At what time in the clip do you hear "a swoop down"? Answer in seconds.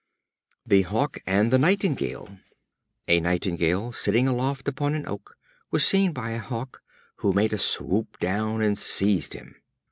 7.53-8.63